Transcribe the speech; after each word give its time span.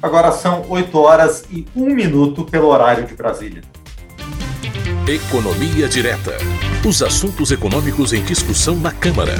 Agora 0.00 0.30
são 0.30 0.64
8 0.68 0.96
horas 0.96 1.44
e 1.50 1.66
1 1.74 1.86
minuto 1.92 2.44
pelo 2.44 2.68
horário 2.68 3.04
de 3.04 3.14
Brasília. 3.14 3.62
Economia 5.08 5.88
Direta. 5.88 6.36
Os 6.86 7.02
assuntos 7.02 7.50
econômicos 7.50 8.12
em 8.12 8.22
discussão 8.22 8.76
na 8.76 8.92
Câmara. 8.92 9.34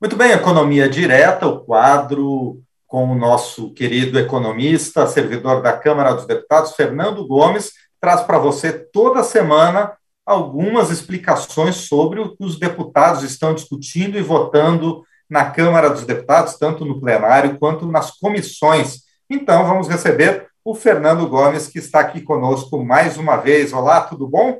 Muito 0.00 0.14
bem, 0.14 0.30
Economia 0.30 0.88
Direta, 0.88 1.46
o 1.46 1.60
quadro 1.60 2.62
com 2.86 3.10
o 3.10 3.16
nosso 3.16 3.72
querido 3.74 4.16
economista, 4.16 5.08
servidor 5.08 5.60
da 5.60 5.72
Câmara 5.72 6.12
dos 6.12 6.26
Deputados, 6.26 6.72
Fernando 6.72 7.26
Gomes, 7.26 7.72
traz 8.00 8.22
para 8.22 8.38
você 8.38 8.72
toda 8.72 9.24
semana 9.24 9.92
algumas 10.24 10.90
explicações 10.90 11.76
sobre 11.76 12.20
o 12.20 12.36
que 12.36 12.44
os 12.44 12.58
deputados 12.58 13.24
estão 13.24 13.52
discutindo 13.54 14.16
e 14.16 14.22
votando 14.22 15.02
na 15.30 15.48
Câmara 15.48 15.88
dos 15.88 16.04
Deputados, 16.04 16.58
tanto 16.58 16.84
no 16.84 17.00
plenário 17.00 17.56
quanto 17.58 17.86
nas 17.86 18.10
comissões. 18.10 19.04
Então, 19.30 19.64
vamos 19.64 19.88
receber 19.88 20.48
o 20.64 20.74
Fernando 20.74 21.26
Gomes, 21.28 21.68
que 21.68 21.78
está 21.78 22.00
aqui 22.00 22.20
conosco 22.20 22.84
mais 22.84 23.16
uma 23.16 23.36
vez. 23.36 23.72
Olá, 23.72 24.00
tudo 24.00 24.26
bom? 24.26 24.58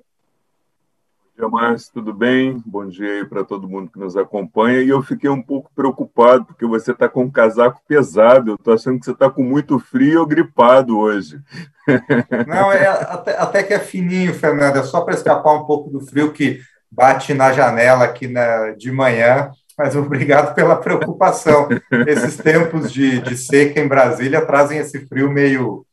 dia, 1.41 1.49
Márcio, 1.49 1.93
tudo 1.95 2.13
bem? 2.13 2.63
Bom 2.67 2.87
dia 2.87 3.13
aí 3.13 3.25
para 3.25 3.43
todo 3.43 3.69
mundo 3.69 3.91
que 3.91 3.99
nos 3.99 4.17
acompanha. 4.17 4.83
E 4.83 4.91
eu 4.91 5.03
fiquei 5.03 5.31
um 5.31 5.43
pouco 5.43 5.71
preocupado, 5.75 6.45
porque 6.45 6.67
você 6.67 6.93
está 6.93 7.09
com 7.09 7.23
um 7.23 7.31
casaco 7.31 7.81
pesado. 7.89 8.51
Eu 8.51 8.55
estou 8.57 8.75
achando 8.75 8.99
que 8.99 9.07
você 9.07 9.13
está 9.13 9.31
com 9.31 9.43
muito 9.43 9.79
frio 9.79 10.21
ou 10.21 10.27
gripado 10.27 10.99
hoje. 10.99 11.41
Não, 12.47 12.71
é 12.71 12.87
até, 12.87 13.39
até, 13.39 13.63
que 13.63 13.73
é 13.73 13.79
fininho, 13.79 14.35
Fernando. 14.35 14.77
É 14.77 14.83
só 14.83 15.01
para 15.01 15.15
escapar 15.15 15.55
um 15.55 15.65
pouco 15.65 15.91
do 15.91 16.01
frio 16.01 16.33
que 16.33 16.61
bate 16.91 17.33
na 17.33 17.53
janela 17.53 18.05
aqui 18.05 18.29
na, 18.29 18.73
de 18.73 18.93
manhã. 18.93 19.51
Mas 19.81 19.97
obrigado 19.97 20.55
pela 20.55 20.77
preocupação. 20.77 21.67
Esses 22.07 22.37
tempos 22.37 22.93
de, 22.93 23.19
de 23.23 23.35
seca 23.35 23.81
em 23.81 23.89
Brasília 23.89 24.45
trazem 24.45 24.77
esse 24.77 25.07
frio 25.07 25.31
meio, 25.31 25.87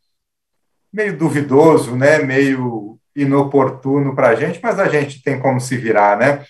meio 0.92 1.18
duvidoso, 1.18 1.96
né? 1.96 2.20
meio 2.20 3.00
inoportuno 3.16 4.14
para 4.14 4.28
a 4.28 4.36
gente, 4.36 4.60
mas 4.62 4.78
a 4.78 4.90
gente 4.90 5.24
tem 5.24 5.40
como 5.40 5.62
se 5.62 5.78
virar, 5.78 6.18
né? 6.18 6.44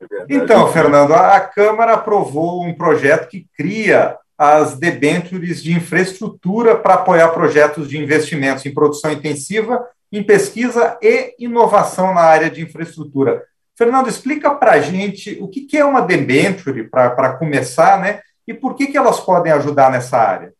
É 0.00 0.24
então, 0.30 0.72
Fernando, 0.72 1.12
a 1.12 1.38
Câmara 1.40 1.92
aprovou 1.92 2.64
um 2.64 2.72
projeto 2.72 3.28
que 3.28 3.46
cria 3.54 4.16
as 4.38 4.78
debêntures 4.78 5.62
de 5.62 5.74
infraestrutura 5.74 6.74
para 6.74 6.94
apoiar 6.94 7.28
projetos 7.28 7.86
de 7.86 7.98
investimentos 7.98 8.64
em 8.64 8.72
produção 8.72 9.12
intensiva, 9.12 9.84
em 10.10 10.22
pesquisa 10.22 10.96
e 11.02 11.34
inovação 11.38 12.14
na 12.14 12.22
área 12.22 12.48
de 12.48 12.62
infraestrutura. 12.62 13.44
Fernando, 13.78 14.08
explica 14.08 14.52
para 14.52 14.72
a 14.72 14.80
gente 14.80 15.38
o 15.40 15.46
que, 15.46 15.76
é 15.76 15.84
uma 15.84 16.00
debenture, 16.00 16.88
para 16.88 17.34
começar, 17.34 18.00
né? 18.00 18.20
E 18.44 18.52
por 18.52 18.74
que, 18.74 18.88
que 18.88 18.98
elas 18.98 19.20
podem 19.20 19.52
ajudar 19.52 19.88
nessa 19.88 20.18
área? 20.18 20.52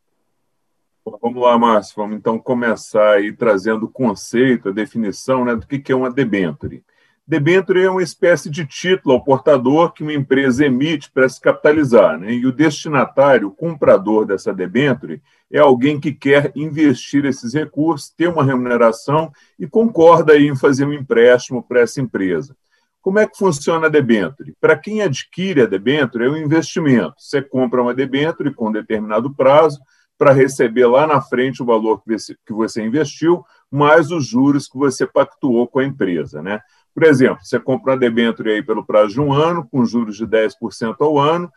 Vamos 1.20 1.42
lá, 1.42 1.58
Márcio. 1.58 1.96
Vamos 1.96 2.16
então 2.16 2.38
começar 2.38 3.14
aí 3.14 3.32
trazendo 3.32 3.86
o 3.86 3.90
conceito, 3.90 4.68
a 4.68 4.72
definição 4.72 5.44
né, 5.44 5.56
do 5.56 5.66
que 5.66 5.90
é 5.90 5.96
uma 5.96 6.12
debenture. 6.12 6.84
Debenture 7.26 7.82
é 7.82 7.90
uma 7.90 8.04
espécie 8.04 8.48
de 8.48 8.64
título 8.64 9.16
ao 9.16 9.24
portador 9.24 9.92
que 9.92 10.04
uma 10.04 10.12
empresa 10.12 10.64
emite 10.64 11.10
para 11.10 11.28
se 11.28 11.40
capitalizar. 11.40 12.20
Né? 12.20 12.34
E 12.34 12.46
o 12.46 12.52
destinatário, 12.52 13.48
o 13.48 13.54
comprador 13.54 14.26
dessa 14.26 14.54
debenture, 14.54 15.20
é 15.50 15.58
alguém 15.58 15.98
que 15.98 16.12
quer 16.12 16.52
investir 16.54 17.24
esses 17.24 17.52
recursos, 17.52 18.10
ter 18.10 18.28
uma 18.28 18.44
remuneração 18.44 19.32
e 19.58 19.66
concorda 19.66 20.38
em 20.38 20.54
fazer 20.54 20.84
um 20.84 20.92
empréstimo 20.92 21.64
para 21.64 21.80
essa 21.80 22.00
empresa. 22.00 22.54
Como 23.08 23.20
é 23.20 23.26
que 23.26 23.38
funciona 23.38 23.86
a 23.86 23.88
debenture? 23.88 24.54
Para 24.60 24.76
quem 24.76 25.00
adquire 25.00 25.62
a 25.62 25.66
debenture, 25.66 26.26
é 26.26 26.28
um 26.28 26.36
investimento. 26.36 27.14
Você 27.16 27.40
compra 27.40 27.80
uma 27.80 27.94
debenture 27.94 28.52
com 28.52 28.70
determinado 28.70 29.34
prazo, 29.34 29.80
para 30.18 30.30
receber 30.30 30.84
lá 30.84 31.06
na 31.06 31.18
frente 31.18 31.62
o 31.62 31.64
valor 31.64 32.02
que 32.04 32.52
você 32.52 32.84
investiu, 32.84 33.42
mais 33.70 34.10
os 34.10 34.26
juros 34.26 34.68
que 34.68 34.76
você 34.76 35.06
pactuou 35.06 35.66
com 35.66 35.78
a 35.78 35.86
empresa. 35.86 36.42
Né? 36.42 36.60
Por 36.94 37.02
exemplo, 37.04 37.38
você 37.42 37.58
compra 37.58 37.92
uma 37.92 37.98
debênture 37.98 38.50
aí 38.50 38.62
pelo 38.62 38.84
prazo 38.84 39.14
de 39.14 39.20
um 39.22 39.32
ano, 39.32 39.66
com 39.66 39.86
juros 39.86 40.18
de 40.18 40.26
10% 40.26 40.96
ao 41.00 41.18
ano, 41.18 41.50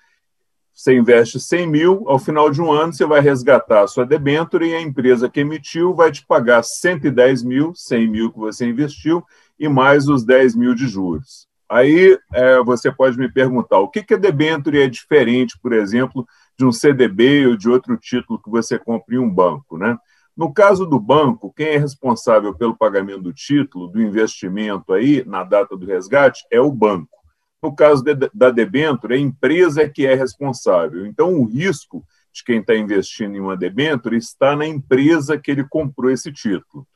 você 0.74 0.96
investe 0.96 1.38
100 1.38 1.68
mil, 1.68 2.04
ao 2.08 2.18
final 2.18 2.50
de 2.50 2.62
um 2.62 2.72
ano 2.72 2.94
você 2.94 3.06
vai 3.06 3.20
resgatar 3.20 3.84
a 3.84 3.88
sua 3.88 4.06
debênture 4.06 4.70
e 4.70 4.74
a 4.74 4.82
empresa 4.82 5.30
que 5.30 5.42
emitiu 5.42 5.94
vai 5.94 6.14
te 6.14 6.26
pagar 6.26 6.64
110 6.64 7.44
mil, 7.44 7.76
100 7.76 8.08
mil 8.08 8.32
que 8.32 8.40
você 8.40 8.66
investiu, 8.66 9.22
e 9.62 9.70
mais 9.70 10.08
os 10.08 10.26
10 10.26 10.56
mil 10.56 10.74
de 10.74 10.88
juros. 10.88 11.48
Aí 11.70 12.18
é, 12.34 12.62
você 12.64 12.92
pode 12.92 13.16
me 13.16 13.32
perguntar, 13.32 13.78
o 13.78 13.88
que, 13.88 14.02
que 14.02 14.16
a 14.16 14.18
debênture 14.18 14.82
é 14.82 14.90
diferente, 14.90 15.56
por 15.62 15.72
exemplo, 15.72 16.26
de 16.58 16.66
um 16.66 16.72
CDB 16.72 17.46
ou 17.46 17.56
de 17.56 17.70
outro 17.70 17.96
título 17.96 18.42
que 18.42 18.50
você 18.50 18.80
compra 18.80 19.16
em 19.16 19.20
um 19.20 19.30
banco, 19.30 19.78
né? 19.78 19.96
No 20.36 20.52
caso 20.52 20.86
do 20.88 21.00
banco, 21.00 21.54
quem 21.56 21.68
é 21.68 21.78
responsável 21.78 22.56
pelo 22.56 22.76
pagamento 22.76 23.22
do 23.22 23.34
título, 23.34 23.88
do 23.88 24.02
investimento 24.02 24.94
aí, 24.94 25.24
na 25.28 25.44
data 25.44 25.78
do 25.78 25.86
resgate, 25.86 26.44
é 26.50 26.60
o 26.60 26.72
banco. 26.72 27.20
No 27.62 27.76
caso 27.76 28.04
de, 28.04 28.16
da 28.34 28.50
debênture, 28.50 29.14
a 29.14 29.18
empresa 29.18 29.84
é 29.84 29.90
que 29.90 30.08
é 30.08 30.16
responsável. 30.16 31.06
Então, 31.06 31.36
o 31.36 31.46
risco 31.46 32.04
de 32.34 32.44
quem 32.44 32.62
está 32.62 32.76
investindo 32.76 33.36
em 33.36 33.40
uma 33.40 33.56
debênture 33.56 34.18
está 34.18 34.56
na 34.56 34.66
empresa 34.66 35.38
que 35.38 35.52
ele 35.52 35.64
comprou 35.64 36.10
esse 36.10 36.32
título. 36.32 36.88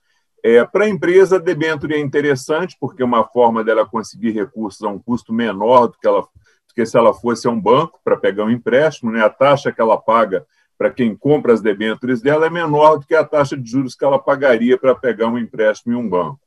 É, 0.48 0.64
Para 0.64 0.86
a 0.86 0.90
empresa, 0.90 1.38
a 1.38 1.40
debênture 1.40 1.96
é 1.96 2.00
interessante, 2.00 2.78
porque 2.80 3.02
é 3.02 3.06
uma 3.06 3.24
forma 3.24 3.64
dela 3.64 3.84
conseguir 3.84 4.30
recursos 4.30 4.84
a 4.84 4.88
um 4.88 5.00
custo 5.00 5.34
menor 5.34 5.88
do 5.88 5.98
que 5.98 6.06
ela 6.06 6.28
porque 6.68 6.86
se 6.86 6.96
ela 6.96 7.14
fosse 7.16 7.48
a 7.48 7.50
um 7.50 7.60
banco 7.60 8.00
para 8.04 8.16
pegar 8.16 8.44
um 8.44 8.52
empréstimo, 8.52 9.10
né, 9.10 9.24
a 9.24 9.30
taxa 9.30 9.72
que 9.72 9.82
ela 9.82 9.98
paga 9.98 10.46
para 10.78 10.92
quem 10.92 11.16
compra 11.16 11.52
as 11.52 11.62
debêntures 11.62 12.22
dela 12.22 12.46
é 12.46 12.50
menor 12.50 13.00
do 13.00 13.08
que 13.08 13.16
a 13.16 13.24
taxa 13.24 13.58
de 13.58 13.68
juros 13.68 13.96
que 13.96 14.06
ela 14.06 14.20
pagaria 14.20 14.78
para 14.78 14.94
pegar 14.94 15.30
um 15.30 15.38
empréstimo 15.40 15.94
em 15.94 15.96
um 15.96 16.08
banco. 16.08 16.40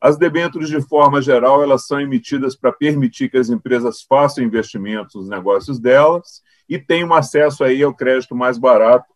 As 0.00 0.16
debêntures, 0.16 0.68
de 0.68 0.80
forma 0.80 1.20
geral, 1.20 1.60
elas 1.60 1.88
são 1.88 2.00
emitidas 2.00 2.54
para 2.54 2.70
permitir 2.70 3.30
que 3.30 3.38
as 3.38 3.50
empresas 3.50 4.02
façam 4.02 4.44
investimentos 4.44 5.16
nos 5.16 5.28
negócios 5.28 5.80
delas 5.80 6.40
e 6.68 6.78
tenham 6.78 7.12
acesso 7.12 7.64
aí 7.64 7.82
ao 7.82 7.92
crédito 7.92 8.36
mais 8.36 8.58
barato 8.58 9.12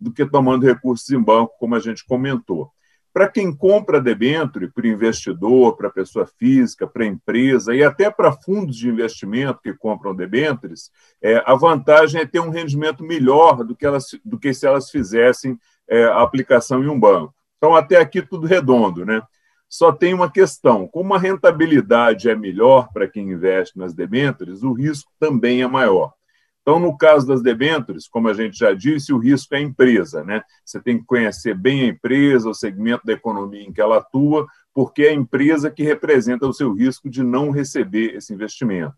do 0.00 0.12
que 0.12 0.24
tomando 0.24 0.66
recursos 0.66 1.10
em 1.10 1.20
banco, 1.20 1.54
como 1.58 1.74
a 1.74 1.80
gente 1.80 2.04
comentou. 2.06 2.70
Para 3.12 3.28
quem 3.28 3.54
compra 3.54 4.00
debênture, 4.00 4.70
para 4.70 4.88
investidor, 4.88 5.76
para 5.76 5.90
pessoa 5.90 6.26
física, 6.26 6.86
para 6.86 7.04
empresa 7.04 7.74
e 7.74 7.84
até 7.84 8.10
para 8.10 8.32
fundos 8.32 8.76
de 8.76 8.88
investimento 8.88 9.60
que 9.62 9.74
compram 9.74 10.14
debêntures, 10.14 10.90
é, 11.20 11.42
a 11.44 11.54
vantagem 11.54 12.22
é 12.22 12.26
ter 12.26 12.40
um 12.40 12.48
rendimento 12.50 13.04
melhor 13.04 13.64
do 13.64 13.76
que, 13.76 13.84
elas, 13.84 14.06
do 14.24 14.38
que 14.38 14.54
se 14.54 14.66
elas 14.66 14.90
fizessem 14.90 15.58
é, 15.88 16.04
a 16.04 16.22
aplicação 16.22 16.82
em 16.82 16.88
um 16.88 16.98
banco. 16.98 17.34
Então, 17.58 17.76
até 17.76 17.98
aqui 17.98 18.22
tudo 18.22 18.46
redondo, 18.46 19.04
né? 19.04 19.22
Só 19.68 19.92
tem 19.92 20.12
uma 20.12 20.30
questão: 20.30 20.86
como 20.86 21.14
a 21.14 21.18
rentabilidade 21.18 22.28
é 22.28 22.34
melhor 22.34 22.88
para 22.92 23.08
quem 23.08 23.30
investe 23.30 23.78
nas 23.78 23.94
debêntures, 23.94 24.62
o 24.62 24.72
risco 24.72 25.10
também 25.18 25.62
é 25.62 25.66
maior. 25.66 26.12
Então, 26.62 26.78
no 26.78 26.96
caso 26.96 27.26
das 27.26 27.42
debêntures, 27.42 28.08
como 28.08 28.28
a 28.28 28.32
gente 28.32 28.56
já 28.56 28.72
disse, 28.72 29.12
o 29.12 29.18
risco 29.18 29.54
é 29.54 29.58
a 29.58 29.62
empresa. 29.62 30.22
Né? 30.22 30.42
Você 30.64 30.80
tem 30.80 30.98
que 30.98 31.04
conhecer 31.04 31.56
bem 31.56 31.82
a 31.82 31.86
empresa, 31.86 32.48
o 32.48 32.54
segmento 32.54 33.04
da 33.04 33.12
economia 33.12 33.62
em 33.62 33.72
que 33.72 33.80
ela 33.80 33.98
atua, 33.98 34.46
porque 34.72 35.02
é 35.02 35.08
a 35.10 35.14
empresa 35.14 35.70
que 35.70 35.82
representa 35.82 36.46
o 36.46 36.52
seu 36.52 36.72
risco 36.72 37.10
de 37.10 37.22
não 37.22 37.50
receber 37.50 38.14
esse 38.14 38.32
investimento. 38.32 38.94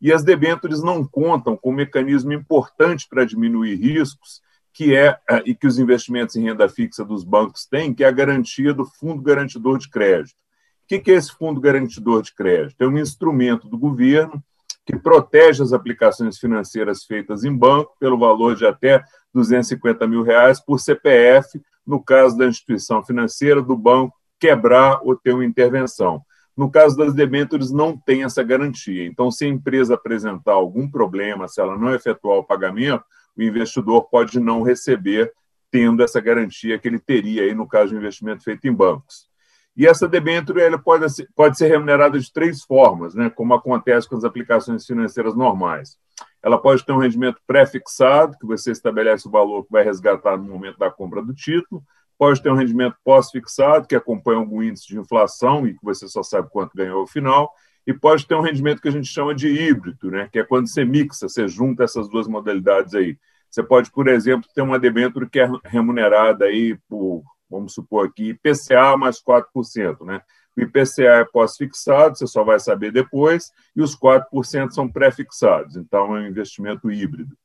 E 0.00 0.12
as 0.12 0.24
debêntures 0.24 0.82
não 0.82 1.06
contam 1.06 1.56
com 1.56 1.70
um 1.70 1.74
mecanismo 1.74 2.32
importante 2.32 3.06
para 3.08 3.24
diminuir 3.24 3.76
riscos, 3.76 4.40
que 4.72 4.96
é 4.96 5.18
eh, 5.28 5.42
e 5.46 5.54
que 5.54 5.66
os 5.66 5.78
investimentos 5.78 6.34
em 6.34 6.44
renda 6.44 6.68
fixa 6.68 7.04
dos 7.04 7.22
bancos 7.22 7.66
têm, 7.66 7.92
que 7.92 8.02
é 8.02 8.08
a 8.08 8.12
garantia 8.12 8.72
do 8.72 8.86
Fundo 8.86 9.22
Garantidor 9.22 9.78
de 9.78 9.88
Crédito. 9.88 10.34
O 10.82 10.86
que 10.88 11.10
é 11.10 11.14
esse 11.14 11.32
Fundo 11.32 11.60
Garantidor 11.60 12.22
de 12.22 12.34
Crédito? 12.34 12.82
É 12.82 12.86
um 12.86 12.98
instrumento 12.98 13.68
do 13.68 13.78
governo 13.78 14.42
que 14.84 14.96
protege 14.96 15.62
as 15.62 15.72
aplicações 15.72 16.38
financeiras 16.38 17.04
feitas 17.04 17.44
em 17.44 17.56
banco 17.56 17.94
pelo 17.98 18.18
valor 18.18 18.56
de 18.56 18.66
até 18.66 19.02
250 19.32 20.06
mil 20.06 20.22
reais 20.22 20.60
por 20.60 20.80
CPF, 20.80 21.60
no 21.86 22.02
caso 22.02 22.36
da 22.36 22.46
instituição 22.46 23.04
financeira 23.04 23.62
do 23.62 23.76
banco 23.76 24.16
quebrar 24.38 25.00
ou 25.02 25.16
ter 25.16 25.32
uma 25.32 25.44
intervenção. 25.44 26.20
No 26.56 26.70
caso 26.70 26.96
das 26.96 27.14
debêntures, 27.14 27.70
não 27.70 27.96
tem 27.96 28.24
essa 28.24 28.42
garantia. 28.42 29.06
Então, 29.06 29.30
se 29.30 29.44
a 29.44 29.48
empresa 29.48 29.94
apresentar 29.94 30.52
algum 30.52 30.90
problema, 30.90 31.48
se 31.48 31.60
ela 31.60 31.78
não 31.78 31.94
efetuar 31.94 32.38
o 32.38 32.44
pagamento, 32.44 33.04
o 33.36 33.42
investidor 33.42 34.08
pode 34.10 34.38
não 34.38 34.62
receber, 34.62 35.32
tendo 35.70 36.02
essa 36.02 36.20
garantia 36.20 36.78
que 36.78 36.86
ele 36.86 36.98
teria 36.98 37.44
aí 37.44 37.54
no 37.54 37.66
caso 37.66 37.90
de 37.90 37.96
investimento 37.96 38.44
feito 38.44 38.66
em 38.66 38.72
bancos. 38.72 39.31
E 39.76 39.86
essa 39.86 40.06
debênture 40.06 40.60
ela 40.60 40.78
pode, 40.78 41.06
pode 41.34 41.56
ser 41.56 41.68
remunerada 41.68 42.18
de 42.18 42.30
três 42.32 42.62
formas, 42.62 43.14
né, 43.14 43.30
como 43.30 43.54
acontece 43.54 44.08
com 44.08 44.16
as 44.16 44.24
aplicações 44.24 44.84
financeiras 44.84 45.34
normais. 45.34 45.96
Ela 46.42 46.58
pode 46.58 46.84
ter 46.84 46.92
um 46.92 46.98
rendimento 46.98 47.40
pré-fixado, 47.46 48.36
que 48.38 48.46
você 48.46 48.72
estabelece 48.72 49.26
o 49.26 49.30
valor 49.30 49.64
que 49.64 49.72
vai 49.72 49.82
resgatar 49.82 50.36
no 50.36 50.44
momento 50.44 50.78
da 50.78 50.90
compra 50.90 51.22
do 51.22 51.32
título. 51.32 51.82
Pode 52.18 52.42
ter 52.42 52.50
um 52.50 52.56
rendimento 52.56 52.96
pós-fixado, 53.04 53.86
que 53.86 53.94
acompanha 53.94 54.38
algum 54.38 54.62
índice 54.62 54.88
de 54.88 54.98
inflação 54.98 55.66
e 55.66 55.72
que 55.72 55.82
você 55.82 56.06
só 56.08 56.22
sabe 56.22 56.48
quanto 56.50 56.76
ganhou 56.76 57.00
ao 57.00 57.06
final. 57.06 57.50
E 57.86 57.92
pode 57.92 58.26
ter 58.26 58.34
um 58.34 58.40
rendimento 58.40 58.80
que 58.80 58.88
a 58.88 58.92
gente 58.92 59.08
chama 59.08 59.34
de 59.34 59.48
híbrido, 59.48 60.10
né, 60.10 60.28
que 60.30 60.38
é 60.38 60.44
quando 60.44 60.68
você 60.68 60.84
mixa, 60.84 61.28
você 61.28 61.48
junta 61.48 61.84
essas 61.84 62.08
duas 62.08 62.28
modalidades 62.28 62.94
aí. 62.94 63.16
Você 63.50 63.62
pode, 63.62 63.90
por 63.90 64.08
exemplo, 64.08 64.48
ter 64.54 64.62
uma 64.62 64.78
debênture 64.78 65.28
que 65.28 65.40
é 65.40 65.48
remunerada 65.64 66.44
aí 66.46 66.76
por, 66.88 67.22
vamos 67.52 67.74
supor 67.74 68.06
aqui, 68.06 68.30
IPCA 68.30 68.96
mais 68.96 69.22
4%, 69.22 70.04
né? 70.04 70.20
O 70.56 70.60
IPCA 70.60 71.20
é 71.20 71.24
pós-fixado, 71.24 72.16
você 72.16 72.26
só 72.26 72.42
vai 72.42 72.58
saber 72.58 72.92
depois, 72.92 73.52
e 73.74 73.82
os 73.82 73.96
4% 73.96 74.70
são 74.70 74.88
pré-fixados, 74.88 75.76
então 75.76 76.16
é 76.16 76.20
um 76.20 76.26
investimento 76.26 76.90
híbrido. 76.90 77.36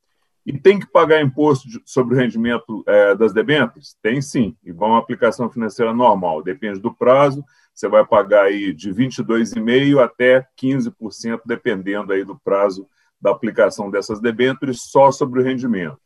E 0.46 0.58
tem 0.58 0.80
que 0.80 0.88
pagar 0.88 1.22
imposto 1.22 1.68
sobre 1.86 2.16
o 2.16 2.18
rendimento 2.18 2.84
é, 2.88 3.14
das 3.16 3.34
debêntures? 3.34 3.98
Tem 4.02 4.22
sim, 4.22 4.56
igual 4.64 4.92
uma 4.92 5.00
aplicação 5.00 5.50
financeira 5.50 5.94
normal, 5.94 6.42
depende 6.42 6.80
do 6.80 6.94
prazo, 6.94 7.44
você 7.74 7.88
vai 7.88 8.06
pagar 8.06 8.46
aí 8.46 8.74
de 8.74 8.92
22,5% 8.94 10.00
até 10.00 10.48
15%, 10.62 11.42
dependendo 11.46 12.14
aí 12.14 12.24
do 12.24 12.40
prazo 12.40 12.88
da 13.20 13.32
aplicação 13.32 13.92
dessas 13.92 14.20
debêntures, 14.22 14.84
só 14.84 15.12
sobre 15.12 15.42
o 15.42 15.44
rendimento. 15.44 16.00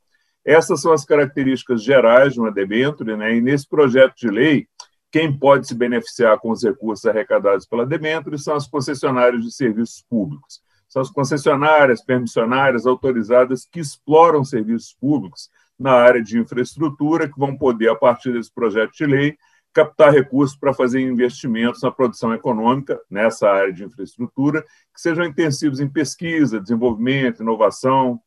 Essas 0.46 0.82
são 0.82 0.92
as 0.92 1.06
características 1.06 1.84
gerais 1.84 2.34
de 2.34 2.40
uma 2.40 2.52
debênture, 2.52 3.16
né? 3.16 3.36
e 3.36 3.42
nesse 3.42 3.68
projeto 3.68 4.16
de 4.16 4.28
lei, 4.28 4.68
quem 5.12 5.38
pode 5.38 5.68
se 5.68 5.76
beneficiar 5.76 6.40
com 6.40 6.52
os 6.52 6.64
recursos 6.64 7.06
arrecadados 7.06 7.66
pela 7.66 7.86
debênture 7.86 8.40
são 8.40 8.56
as 8.56 8.68
concessionárias 8.68 9.44
de 9.44 9.52
serviços 9.52 10.04
públicos. 10.10 10.62
São 10.88 11.02
as 11.02 11.10
concessionárias, 11.10 12.04
permissionárias 12.04 12.86
autorizadas 12.86 13.66
que 13.70 13.80
exploram 13.80 14.44
serviços 14.44 14.94
públicos 14.94 15.50
na 15.78 15.94
área 15.94 16.22
de 16.22 16.38
infraestrutura, 16.38 17.28
que 17.28 17.40
vão 17.40 17.58
poder, 17.58 17.90
a 17.90 17.96
partir 17.96 18.34
desse 18.34 18.54
projeto 18.54 18.92
de 18.94 19.06
lei, 19.06 19.38
captar 19.74 20.12
recursos 20.12 20.58
para 20.58 20.74
fazer 20.74 21.00
investimentos 21.02 21.82
na 21.82 21.92
produção 21.92 22.34
econômica 22.34 23.00
nessa 23.10 23.50
área 23.50 23.74
de 23.74 23.84
infraestrutura, 23.84 24.62
que 24.94 25.02
sejam 25.02 25.26
intensivos 25.26 25.80
em 25.80 25.88
pesquisa, 25.88 26.60
desenvolvimento, 26.60 27.42
inovação, 27.42 28.20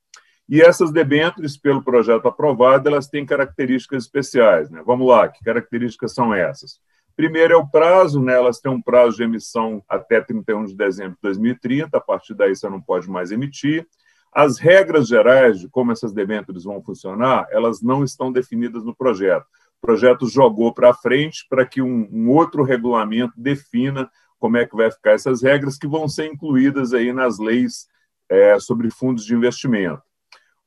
e 0.48 0.60
essas 0.60 0.92
debêntures, 0.92 1.56
pelo 1.56 1.82
projeto 1.82 2.28
aprovado, 2.28 2.88
elas 2.88 3.08
têm 3.08 3.24
características 3.24 4.04
especiais. 4.04 4.70
Né? 4.70 4.82
Vamos 4.84 5.08
lá, 5.08 5.28
que 5.28 5.42
características 5.42 6.12
são 6.12 6.34
essas? 6.34 6.80
Primeiro 7.16 7.54
é 7.54 7.56
o 7.56 7.66
prazo, 7.66 8.20
né? 8.20 8.34
elas 8.34 8.60
têm 8.60 8.70
um 8.70 8.82
prazo 8.82 9.16
de 9.16 9.22
emissão 9.22 9.82
até 9.88 10.20
31 10.20 10.66
de 10.66 10.76
dezembro 10.76 11.14
de 11.14 11.22
2030, 11.22 11.96
a 11.96 12.00
partir 12.00 12.34
daí 12.34 12.54
você 12.54 12.68
não 12.68 12.80
pode 12.80 13.08
mais 13.08 13.30
emitir. 13.30 13.86
As 14.32 14.58
regras 14.58 15.06
gerais 15.06 15.60
de 15.60 15.68
como 15.68 15.92
essas 15.92 16.12
debêntures 16.12 16.64
vão 16.64 16.82
funcionar, 16.82 17.46
elas 17.50 17.80
não 17.80 18.02
estão 18.02 18.32
definidas 18.32 18.84
no 18.84 18.94
projeto. 18.94 19.44
O 19.80 19.86
projeto 19.86 20.26
jogou 20.26 20.74
para 20.74 20.92
frente 20.92 21.46
para 21.48 21.64
que 21.64 21.80
um, 21.80 22.08
um 22.12 22.28
outro 22.30 22.64
regulamento 22.64 23.32
defina 23.36 24.10
como 24.38 24.56
é 24.56 24.66
que 24.66 24.76
vai 24.76 24.90
ficar 24.90 25.12
essas 25.12 25.42
regras 25.42 25.78
que 25.78 25.86
vão 25.86 26.08
ser 26.08 26.26
incluídas 26.26 26.92
aí 26.92 27.12
nas 27.12 27.38
leis 27.38 27.86
é, 28.28 28.58
sobre 28.58 28.90
fundos 28.90 29.24
de 29.24 29.34
investimento. 29.34 30.02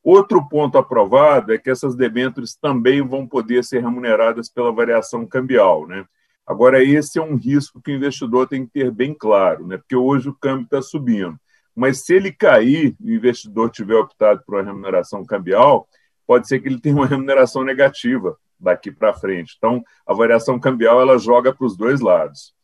Outro 0.09 0.47
ponto 0.47 0.77
aprovado 0.77 1.53
é 1.53 1.57
que 1.57 1.69
essas 1.69 1.93
debêntures 1.93 2.55
também 2.55 3.05
vão 3.05 3.27
poder 3.27 3.61
ser 3.61 3.81
remuneradas 3.81 4.47
pela 4.47 4.71
variação 4.71 5.25
cambial. 5.25 5.85
Né? 5.85 6.05
Agora, 6.47 6.81
esse 6.81 7.19
é 7.19 7.21
um 7.21 7.35
risco 7.35 7.81
que 7.81 7.91
o 7.91 7.93
investidor 7.93 8.47
tem 8.47 8.65
que 8.65 8.71
ter 8.71 8.89
bem 8.89 9.13
claro, 9.13 9.67
né? 9.67 9.75
porque 9.75 9.97
hoje 9.97 10.29
o 10.29 10.33
câmbio 10.33 10.63
está 10.63 10.81
subindo. 10.81 11.37
Mas 11.75 12.05
se 12.05 12.13
ele 12.13 12.31
cair 12.31 12.95
e 13.01 13.11
o 13.11 13.15
investidor 13.15 13.69
tiver 13.69 13.95
optado 13.95 14.41
por 14.45 14.55
uma 14.55 14.63
remuneração 14.63 15.25
cambial, 15.25 15.85
pode 16.25 16.47
ser 16.47 16.61
que 16.61 16.69
ele 16.69 16.79
tenha 16.79 16.95
uma 16.95 17.05
remuneração 17.05 17.65
negativa 17.65 18.37
daqui 18.57 18.93
para 18.93 19.13
frente. 19.13 19.55
Então, 19.57 19.83
a 20.07 20.13
variação 20.13 20.57
cambial 20.57 21.01
ela 21.01 21.17
joga 21.17 21.53
para 21.53 21.67
os 21.67 21.75
dois 21.75 21.99
lados. 21.99 22.55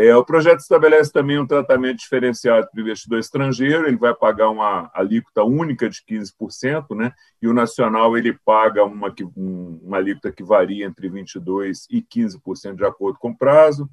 É, 0.00 0.14
o 0.14 0.24
projeto 0.24 0.60
estabelece 0.60 1.12
também 1.12 1.40
um 1.40 1.46
tratamento 1.46 1.98
diferenciado 1.98 2.68
para 2.70 2.78
o 2.78 2.82
investidor 2.82 3.18
estrangeiro, 3.18 3.84
ele 3.84 3.96
vai 3.96 4.14
pagar 4.14 4.48
uma 4.48 4.88
alíquota 4.94 5.42
única 5.42 5.90
de 5.90 6.00
15%, 6.08 6.94
né? 6.94 7.12
e 7.42 7.48
o 7.48 7.52
nacional 7.52 8.16
ele 8.16 8.32
paga 8.32 8.84
uma, 8.84 9.12
uma 9.34 9.96
alíquota 9.96 10.30
que 10.30 10.44
varia 10.44 10.86
entre 10.86 11.10
22% 11.10 11.86
e 11.90 12.00
15% 12.00 12.76
de 12.76 12.84
acordo 12.84 13.18
com 13.18 13.30
o 13.30 13.36
prazo. 13.36 13.90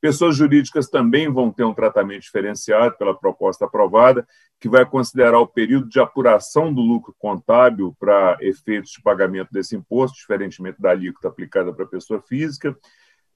Pessoas 0.00 0.36
jurídicas 0.36 0.88
também 0.88 1.28
vão 1.28 1.50
ter 1.50 1.64
um 1.64 1.74
tratamento 1.74 2.22
diferenciado 2.22 2.96
pela 2.96 3.18
proposta 3.18 3.64
aprovada, 3.64 4.24
que 4.60 4.68
vai 4.68 4.86
considerar 4.86 5.40
o 5.40 5.46
período 5.46 5.88
de 5.88 5.98
apuração 5.98 6.72
do 6.72 6.80
lucro 6.80 7.12
contábil 7.18 7.96
para 7.98 8.36
efeitos 8.40 8.92
de 8.92 9.02
pagamento 9.02 9.48
desse 9.50 9.74
imposto, 9.74 10.18
diferentemente 10.18 10.80
da 10.80 10.90
alíquota 10.90 11.26
aplicada 11.26 11.72
para 11.72 11.84
a 11.84 11.88
pessoa 11.88 12.22
física. 12.22 12.76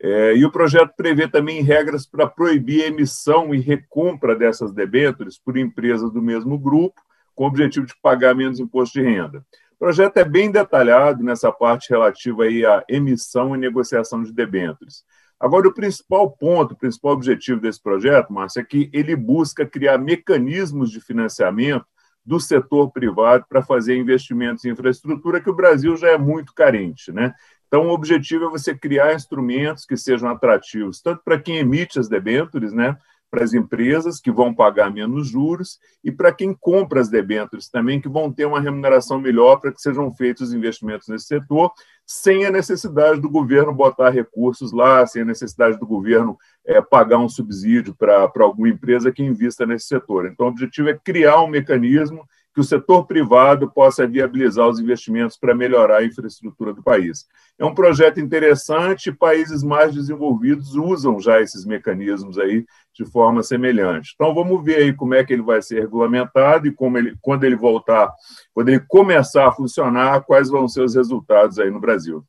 É, 0.05 0.35
e 0.35 0.45
o 0.45 0.51
projeto 0.51 0.93
prevê 0.97 1.29
também 1.29 1.63
regras 1.63 2.05
para 2.05 2.27
proibir 2.27 2.83
a 2.83 2.89
emissão 2.89 3.55
e 3.55 3.61
recompra 3.61 4.35
dessas 4.35 4.73
debêntures 4.73 5.39
por 5.39 5.57
empresas 5.57 6.11
do 6.13 6.21
mesmo 6.21 6.59
grupo, 6.59 7.01
com 7.37 7.45
o 7.45 7.47
objetivo 7.47 7.87
de 7.87 7.95
pagar 8.03 8.35
menos 8.35 8.59
imposto 8.59 8.99
de 8.99 9.07
renda. 9.07 9.47
O 9.77 9.79
projeto 9.79 10.17
é 10.17 10.25
bem 10.25 10.51
detalhado 10.51 11.23
nessa 11.23 11.53
parte 11.53 11.91
relativa 11.91 12.43
aí 12.43 12.67
à 12.67 12.85
emissão 12.89 13.55
e 13.55 13.59
negociação 13.59 14.25
de 14.25 14.33
debêntures. 14.33 15.05
Agora, 15.39 15.69
o 15.69 15.75
principal 15.75 16.31
ponto, 16.31 16.73
o 16.73 16.77
principal 16.77 17.13
objetivo 17.13 17.61
desse 17.61 17.81
projeto, 17.81 18.33
Márcio, 18.33 18.61
é 18.61 18.65
que 18.65 18.91
ele 18.93 19.15
busca 19.15 19.65
criar 19.65 19.99
mecanismos 19.99 20.91
de 20.91 21.01
financiamento 21.01 21.87
do 22.25 22.39
setor 22.41 22.91
privado 22.91 23.45
para 23.49 23.63
fazer 23.63 23.97
investimentos 23.97 24.65
em 24.65 24.71
infraestrutura 24.71 25.41
que 25.41 25.51
o 25.51 25.55
Brasil 25.55 25.97
já 25.97 26.11
é 26.11 26.19
muito 26.19 26.55
carente. 26.55 27.13
Né? 27.13 27.35
Então, 27.73 27.89
o 27.89 27.95
objetivo 27.95 28.45
é 28.45 28.51
você 28.51 28.75
criar 28.75 29.15
instrumentos 29.15 29.87
que 29.87 29.97
sejam 29.97 30.29
atrativos, 30.29 31.01
tanto 31.01 31.23
para 31.25 31.41
quem 31.41 31.57
emite 31.57 31.99
as 31.99 32.07
debêntures, 32.07 32.71
né, 32.71 32.99
para 33.31 33.43
as 33.43 33.55
empresas 33.55 34.21
que 34.21 34.31
vão 34.31 34.53
pagar 34.53 34.93
menos 34.93 35.29
juros 35.29 35.79
e 36.05 36.13
para 36.13 36.35
quem 36.35 36.53
compra 36.53 37.01
as 37.01 37.09
debêntures 37.09 37.71
também, 37.71 37.99
que 37.99 38.11
vão 38.11 38.31
ter 38.31 38.45
uma 38.45 38.61
remuneração 38.61 39.19
melhor 39.19 39.57
para 39.57 39.73
que 39.73 39.81
sejam 39.81 40.13
feitos 40.13 40.53
investimentos 40.53 41.09
nesse 41.09 41.25
setor, 41.25 41.73
sem 42.05 42.45
a 42.45 42.51
necessidade 42.51 43.23
do 43.23 43.31
governo 43.31 43.73
botar 43.73 44.11
recursos 44.11 44.71
lá, 44.71 45.07
sem 45.07 45.23
a 45.23 45.25
necessidade 45.25 45.79
do 45.79 45.87
governo 45.87 46.37
é, 46.67 46.83
pagar 46.83 47.21
um 47.21 47.29
subsídio 47.29 47.97
para 47.97 48.31
alguma 48.41 48.69
empresa 48.69 49.11
que 49.11 49.23
invista 49.23 49.65
nesse 49.65 49.87
setor. 49.87 50.27
Então, 50.27 50.45
o 50.45 50.51
objetivo 50.51 50.91
é 50.91 51.01
criar 51.03 51.41
um 51.41 51.49
mecanismo 51.49 52.29
que 52.55 52.61
o 52.61 52.65
setor 52.65 53.07
privado 53.07 53.71
possa 53.71 54.07
viabilizar 54.07 54.69
os 54.69 54.79
investimentos 54.79 55.37
para 55.37 55.55
melhorar 55.55 55.99
a 55.99 56.05
infraestrutura 56.05 56.73
do 56.73 56.83
país. 56.83 57.27
É 57.59 57.65
um 57.65 57.75
projeto 57.75 58.21
interessante, 58.21 59.11
países 59.11 59.63
mais 59.63 59.95
desenvolvidos 59.95 60.75
usam 60.75 61.19
já 61.19 61.41
esses 61.41 61.65
mecanismos 61.65 62.39
aí 62.39 62.67
de 62.95 63.05
forma 63.05 63.43
semelhante. 63.43 64.13
Então 64.15 64.35
vamos 64.35 64.63
ver 64.63 64.77
aí 64.77 64.93
como 64.93 65.15
é 65.15 65.25
que 65.25 65.33
ele 65.33 65.43
vai 65.43 65.63
ser 65.63 65.81
regulamentado 65.81 66.67
e 66.67 66.73
como 66.73 66.99
ele, 66.99 67.17
quando 67.23 67.45
ele 67.45 67.57
voltar, 67.57 68.13
quando 68.53 68.69
ele 68.69 68.81
começar 68.81 69.49
a 69.49 69.53
funcionar, 69.53 70.23
quais 70.23 70.51
vão 70.51 70.69
ser 70.69 70.83
os 70.83 70.95
resultados 70.95 71.59
aí 71.59 71.71
no 71.71 71.81
Brasil. 71.81 72.25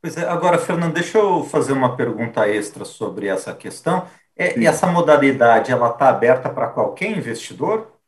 Pois 0.00 0.16
é, 0.16 0.26
agora, 0.26 0.56
Fernando, 0.56 0.94
deixa 0.94 1.18
eu 1.18 1.44
fazer 1.44 1.72
uma 1.72 1.94
pergunta 1.94 2.48
extra 2.48 2.86
sobre 2.86 3.26
essa 3.26 3.52
questão. 3.52 4.06
É, 4.34 4.64
essa 4.64 4.86
modalidade 4.86 5.70
ela 5.70 5.90
está 5.90 6.08
aberta 6.08 6.48
para 6.48 6.68
qualquer 6.68 7.10
investidor? 7.10 7.99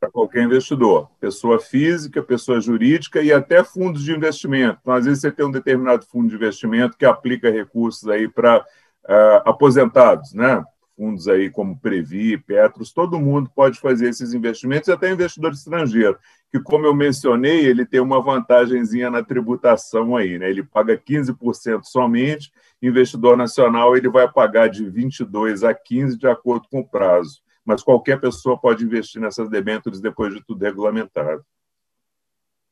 Para 0.00 0.10
qualquer 0.10 0.44
investidor, 0.44 1.10
pessoa 1.20 1.60
física, 1.60 2.22
pessoa 2.22 2.58
jurídica 2.58 3.20
e 3.20 3.30
até 3.30 3.62
fundos 3.62 4.02
de 4.02 4.12
investimento. 4.12 4.78
Então, 4.80 4.94
às 4.94 5.04
vezes, 5.04 5.20
você 5.20 5.30
tem 5.30 5.44
um 5.44 5.50
determinado 5.50 6.06
fundo 6.06 6.30
de 6.30 6.36
investimento 6.36 6.96
que 6.96 7.04
aplica 7.04 7.50
recursos 7.50 8.08
aí 8.08 8.26
para 8.26 8.60
uh, 8.60 9.42
aposentados, 9.44 10.32
né? 10.32 10.64
Fundos 10.96 11.28
aí 11.28 11.50
como 11.50 11.78
Previ, 11.78 12.38
Petros, 12.38 12.92
todo 12.92 13.20
mundo 13.20 13.50
pode 13.54 13.78
fazer 13.78 14.08
esses 14.08 14.32
investimentos, 14.32 14.88
e 14.88 14.92
até 14.92 15.10
investidor 15.10 15.52
estrangeiro, 15.52 16.18
que, 16.50 16.58
como 16.60 16.86
eu 16.86 16.94
mencionei, 16.94 17.66
ele 17.66 17.84
tem 17.84 18.00
uma 18.00 18.22
vantagemzinha 18.22 19.10
na 19.10 19.22
tributação 19.22 20.16
aí, 20.16 20.38
né? 20.38 20.48
Ele 20.48 20.62
paga 20.62 20.96
15% 20.96 21.84
somente, 21.84 22.50
investidor 22.80 23.36
nacional 23.36 23.94
ele 23.94 24.08
vai 24.08 24.30
pagar 24.32 24.68
de 24.68 24.88
22 24.88 25.62
a 25.62 25.74
15 25.74 26.16
de 26.16 26.26
acordo 26.26 26.66
com 26.70 26.80
o 26.80 26.88
prazo 26.88 27.42
mas 27.64 27.82
qualquer 27.82 28.20
pessoa 28.20 28.58
pode 28.58 28.84
investir 28.84 29.20
nessas 29.20 29.48
debêntures 29.48 30.00
depois 30.00 30.32
de 30.34 30.42
tudo 30.44 30.64
regulamentado. 30.64 31.44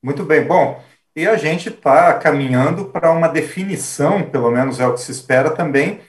Muito 0.03 0.25
bem. 0.25 0.45
Bom, 0.45 0.83
e 1.15 1.27
a 1.27 1.37
gente 1.37 1.69
está 1.69 2.15
caminhando 2.15 2.87
para 2.87 3.11
uma 3.11 3.29
definição, 3.29 4.23
pelo 4.23 4.51
menos 4.51 4.79
é 4.79 4.87
o 4.87 4.95
que 4.95 5.01
se 5.01 5.11
espera 5.11 5.51
também, 5.51 6.01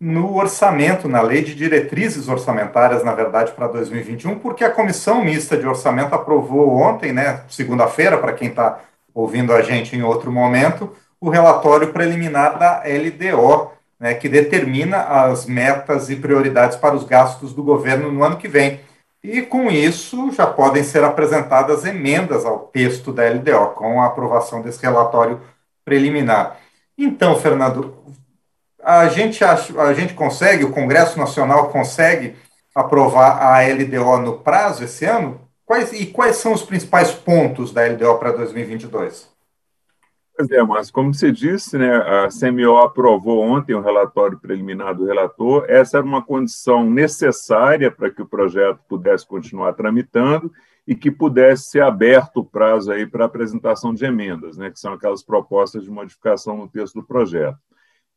no 0.00 0.36
orçamento, 0.36 1.08
na 1.08 1.22
lei 1.22 1.42
de 1.42 1.54
diretrizes 1.54 2.28
orçamentárias, 2.28 3.04
na 3.04 3.14
verdade, 3.14 3.52
para 3.52 3.68
2021, 3.68 4.38
porque 4.38 4.64
a 4.64 4.70
Comissão 4.70 5.24
Mista 5.24 5.56
de 5.56 5.66
Orçamento 5.66 6.14
aprovou 6.14 6.76
ontem, 6.76 7.12
né, 7.12 7.44
segunda-feira, 7.48 8.18
para 8.18 8.32
quem 8.32 8.48
está 8.48 8.80
ouvindo 9.14 9.52
a 9.52 9.62
gente 9.62 9.96
em 9.96 10.02
outro 10.02 10.32
momento, 10.32 10.94
o 11.20 11.30
relatório 11.30 11.92
preliminar 11.92 12.58
da 12.58 12.82
LDO, 12.84 13.70
né, 14.04 14.12
que 14.12 14.28
determina 14.28 14.98
as 14.98 15.46
metas 15.46 16.10
e 16.10 16.16
prioridades 16.16 16.76
para 16.76 16.94
os 16.94 17.04
gastos 17.04 17.54
do 17.54 17.62
governo 17.62 18.12
no 18.12 18.22
ano 18.22 18.36
que 18.36 18.46
vem. 18.46 18.80
E 19.22 19.40
com 19.40 19.70
isso 19.70 20.30
já 20.30 20.46
podem 20.46 20.84
ser 20.84 21.02
apresentadas 21.02 21.86
emendas 21.86 22.44
ao 22.44 22.58
texto 22.66 23.10
da 23.10 23.26
LDO, 23.26 23.68
com 23.74 24.02
a 24.02 24.06
aprovação 24.06 24.60
desse 24.60 24.82
relatório 24.82 25.40
preliminar. 25.86 26.58
Então, 26.98 27.40
Fernando, 27.40 27.96
a 28.82 29.08
gente, 29.08 29.42
acha, 29.42 29.80
a 29.80 29.94
gente 29.94 30.12
consegue, 30.12 30.64
o 30.64 30.70
Congresso 30.70 31.18
Nacional 31.18 31.70
consegue 31.70 32.36
aprovar 32.74 33.42
a 33.42 33.62
LDO 33.66 34.18
no 34.18 34.38
prazo 34.40 34.84
esse 34.84 35.06
ano? 35.06 35.40
Quais, 35.64 35.94
e 35.94 36.04
quais 36.04 36.36
são 36.36 36.52
os 36.52 36.62
principais 36.62 37.10
pontos 37.10 37.72
da 37.72 37.86
LDO 37.86 38.18
para 38.18 38.32
2022? 38.32 39.33
Pois 40.36 40.50
é, 40.50 40.60
mas 40.64 40.90
como 40.90 41.14
você 41.14 41.30
disse, 41.30 41.78
né, 41.78 41.94
a 41.94 42.28
CMO 42.28 42.78
aprovou 42.78 43.40
ontem 43.40 43.72
o 43.72 43.80
relatório 43.80 44.38
preliminar 44.38 44.92
do 44.92 45.04
relator. 45.04 45.64
Essa 45.68 45.98
era 45.98 46.06
uma 46.06 46.24
condição 46.24 46.90
necessária 46.90 47.88
para 47.88 48.10
que 48.10 48.20
o 48.20 48.26
projeto 48.26 48.80
pudesse 48.88 49.24
continuar 49.24 49.74
tramitando 49.74 50.50
e 50.86 50.94
que 50.96 51.08
pudesse 51.08 51.70
ser 51.70 51.82
aberto 51.82 52.38
o 52.38 52.44
prazo 52.44 52.90
aí 52.90 53.06
para 53.06 53.24
apresentação 53.24 53.94
de 53.94 54.04
emendas, 54.04 54.56
né, 54.56 54.70
que 54.70 54.78
são 54.80 54.92
aquelas 54.94 55.22
propostas 55.22 55.84
de 55.84 55.90
modificação 55.90 56.56
no 56.56 56.68
texto 56.68 56.94
do 56.94 57.06
projeto. 57.06 57.58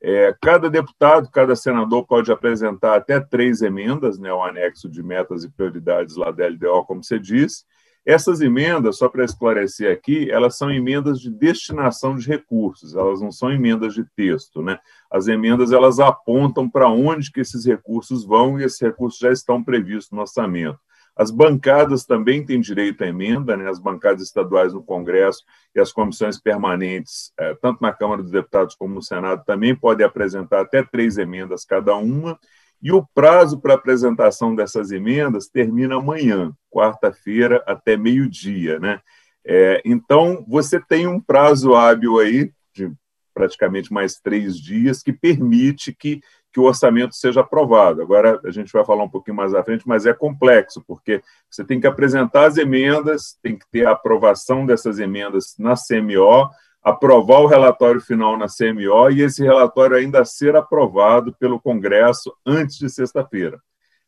É, 0.01 0.35
cada 0.41 0.71
deputado, 0.71 1.29
cada 1.31 1.55
senador 1.55 2.05
pode 2.05 2.31
apresentar 2.31 2.95
até 2.95 3.19
três 3.19 3.61
emendas, 3.61 4.17
né, 4.17 4.33
o 4.33 4.43
anexo 4.43 4.89
de 4.89 5.03
metas 5.03 5.43
e 5.43 5.49
prioridades 5.49 6.15
lá 6.15 6.31
da 6.31 6.47
LDO, 6.47 6.83
como 6.85 7.03
você 7.03 7.19
disse, 7.19 7.63
essas 8.07 8.39
emendas, 8.39 8.97
só 8.97 9.09
para 9.09 9.25
esclarecer 9.25 9.91
aqui, 9.91 10.31
elas 10.31 10.57
são 10.57 10.71
emendas 10.71 11.19
de 11.19 11.29
destinação 11.29 12.15
de 12.15 12.25
recursos, 12.25 12.95
elas 12.95 13.19
não 13.19 13.33
são 13.33 13.51
emendas 13.51 13.93
de 13.93 14.05
texto, 14.15 14.61
né? 14.61 14.79
As 15.11 15.27
emendas 15.27 15.73
elas 15.73 15.99
apontam 15.99 16.69
para 16.69 16.87
onde 16.87 17.29
que 17.29 17.41
esses 17.41 17.65
recursos 17.65 18.23
vão 18.23 18.57
e 18.57 18.63
esses 18.63 18.79
recursos 18.79 19.19
já 19.19 19.29
estão 19.29 19.61
previstos 19.61 20.15
no 20.15 20.21
orçamento. 20.21 20.79
As 21.17 21.31
bancadas 21.31 22.05
também 22.05 22.45
têm 22.45 22.61
direito 22.61 23.03
à 23.03 23.07
emenda, 23.07 23.57
né? 23.57 23.67
as 23.67 23.79
bancadas 23.79 24.21
estaduais 24.21 24.71
no 24.71 24.83
Congresso 24.83 25.43
e 25.75 25.79
as 25.81 25.91
comissões 25.91 26.39
permanentes, 26.39 27.33
eh, 27.37 27.57
tanto 27.61 27.81
na 27.81 27.91
Câmara 27.91 28.21
dos 28.21 28.31
Deputados 28.31 28.73
como 28.75 28.93
no 28.93 29.01
Senado, 29.01 29.43
também 29.43 29.75
podem 29.75 30.05
apresentar 30.05 30.61
até 30.61 30.81
três 30.81 31.17
emendas 31.17 31.65
cada 31.65 31.95
uma, 31.95 32.39
e 32.81 32.91
o 32.91 33.05
prazo 33.13 33.59
para 33.59 33.73
apresentação 33.73 34.55
dessas 34.55 34.91
emendas 34.91 35.47
termina 35.47 35.95
amanhã, 35.95 36.53
quarta-feira, 36.69 37.63
até 37.65 37.97
meio-dia. 37.97 38.79
Né? 38.79 38.99
É, 39.45 39.81
então, 39.83 40.45
você 40.47 40.79
tem 40.79 41.07
um 41.07 41.19
prazo 41.19 41.73
hábil 41.73 42.19
aí, 42.19 42.51
de 42.73 42.91
praticamente 43.33 43.91
mais 43.91 44.19
três 44.19 44.57
dias, 44.57 45.01
que 45.01 45.13
permite 45.13 45.93
que, 45.93 46.21
que 46.51 46.59
o 46.59 46.63
orçamento 46.63 47.15
seja 47.15 47.41
aprovado. 47.41 48.01
Agora, 48.01 48.39
a 48.43 48.51
gente 48.51 48.71
vai 48.71 48.85
falar 48.85 49.03
um 49.03 49.09
pouquinho 49.09 49.37
mais 49.37 49.53
à 49.53 49.63
frente, 49.63 49.87
mas 49.87 50.05
é 50.05 50.13
complexo, 50.13 50.83
porque 50.87 51.21
você 51.49 51.63
tem 51.63 51.79
que 51.79 51.87
apresentar 51.87 52.45
as 52.45 52.57
emendas, 52.57 53.37
tem 53.41 53.57
que 53.57 53.65
ter 53.71 53.87
a 53.87 53.91
aprovação 53.91 54.65
dessas 54.65 54.99
emendas 54.99 55.55
na 55.57 55.73
CMO, 55.75 56.49
aprovar 56.87 57.41
o 57.41 57.47
relatório 57.47 57.99
final 57.99 58.37
na 58.37 58.47
CMO 58.47 59.09
e 59.11 59.21
esse 59.21 59.43
relatório 59.43 59.97
ainda 59.97 60.23
ser 60.23 60.55
aprovado 60.55 61.35
pelo 61.37 61.59
Congresso 61.59 62.33
antes 62.45 62.77
de 62.77 62.89
sexta-feira. 62.89 63.59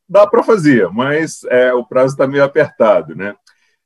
Dá 0.07 0.25
para 0.25 0.41
fazer, 0.41 0.89
mas 0.89 1.43
é, 1.49 1.73
o 1.73 1.85
prazo 1.85 2.13
está 2.13 2.25
meio 2.25 2.43
apertado, 2.43 3.13
né? 3.15 3.35